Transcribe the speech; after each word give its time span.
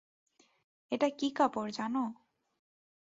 এটা 0.91 1.07
কী 1.09 1.27
কাপড় 1.31 1.69
জানো? 1.71 2.03